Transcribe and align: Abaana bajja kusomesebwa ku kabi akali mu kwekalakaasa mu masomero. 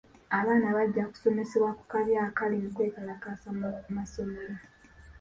Abaana 0.37 0.67
bajja 0.75 1.03
kusomesebwa 1.11 1.71
ku 1.79 1.83
kabi 1.91 2.11
akali 2.27 2.55
mu 2.63 2.69
kwekalakaasa 2.75 3.49
mu 3.59 3.67
masomero. 3.95 4.55